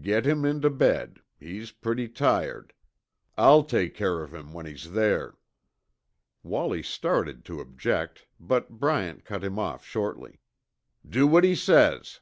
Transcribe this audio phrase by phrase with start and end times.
[0.00, 2.72] Get him into bed; he's pretty tired.
[3.36, 5.34] I'll take care of him when he's there."
[6.44, 10.38] Wallie started to object, but Bryant cut him off shortly.
[11.04, 12.20] "Do what he says!"